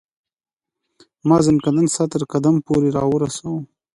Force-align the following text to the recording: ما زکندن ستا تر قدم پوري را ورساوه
ما 1.27 1.37
زکندن 1.45 1.85
ستا 1.93 2.05
تر 2.11 2.21
قدم 2.31 2.55
پوري 2.65 2.89
را 2.97 3.03
ورساوه 3.09 3.61